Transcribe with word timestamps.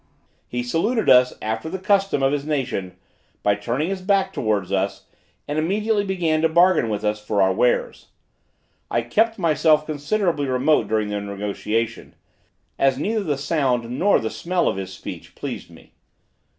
He 0.47 0.63
saluted 0.63 1.11
us 1.11 1.35
after 1.43 1.69
the 1.69 1.77
custom 1.77 2.23
of 2.23 2.31
his 2.33 2.43
nation, 2.43 2.95
by 3.43 3.53
turning 3.53 3.89
his 3.89 4.01
back 4.01 4.33
towards 4.33 4.71
us, 4.71 5.05
and 5.47 5.59
immediately 5.59 6.03
began 6.03 6.41
to 6.41 6.49
bargain 6.49 6.89
with 6.89 7.03
us 7.05 7.23
for 7.23 7.39
our 7.39 7.53
wares. 7.53 8.07
I 8.89 9.03
kept 9.03 9.37
myself 9.37 9.85
considerably 9.85 10.47
remote 10.47 10.87
during 10.87 11.09
the 11.09 11.21
negotiation, 11.21 12.15
as 12.79 12.97
neither 12.97 13.21
the 13.23 13.37
sound 13.37 13.91
nor 13.99 14.19
the 14.19 14.31
smell 14.31 14.67
of 14.67 14.77
his 14.77 14.91
speech 14.91 15.35
pleased 15.35 15.69
me. 15.69 15.93